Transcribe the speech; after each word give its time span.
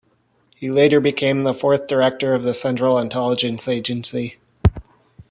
He 0.55 0.71
later 0.71 0.99
became 0.99 1.43
the 1.43 1.53
fourth 1.53 1.85
Director 1.85 2.33
of 2.33 2.41
the 2.41 2.55
Central 2.55 2.97
Intelligence 2.97 3.67
Agency. 3.67 4.37